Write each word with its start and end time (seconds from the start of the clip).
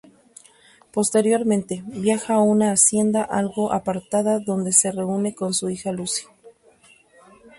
Posteriormente, 0.91 1.83
viaja 1.85 2.33
a 2.33 2.39
una 2.41 2.71
hacienda 2.71 3.21
algo 3.21 3.71
apartada, 3.71 4.39
donde 4.39 4.71
se 4.71 4.91
reúne 4.91 5.35
con 5.35 5.53
su 5.53 5.69
hija 5.69 5.91
Lucy. 5.91 6.23